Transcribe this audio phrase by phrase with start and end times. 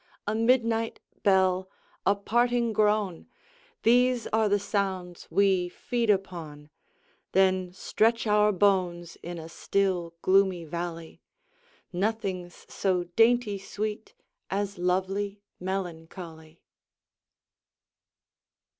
[0.25, 1.69] A midnight bell,
[2.07, 3.27] a parting groan!
[3.83, 6.71] These are the sounds we feed upon;
[7.33, 11.21] Then stretch our bones in a still gloomy valley;
[11.93, 14.15] Nothing's so dainty sweet
[14.49, 16.63] as lovely melancholy.